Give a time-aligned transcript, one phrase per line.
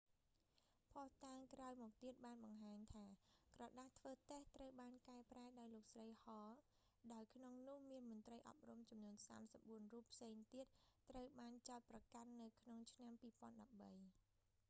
[0.91, 3.05] ភស្តុតាងក្រោយមកទៀតបានបង្ហាញថា
[3.53, 6.55] ក្រដាសធ្វើតេស្ត ត្រូវបានកែប្រែដោយលោកស្រី ហល hall
[7.13, 10.65] ដោយក្នុងនោះមានមន្រ្តីអប់រំចំនួន 34 រូបផ្សេងទៀត
[11.09, 13.99] ត្រូវបានចោទប្រកាន់នៅក្នុងឆ្នាំ2013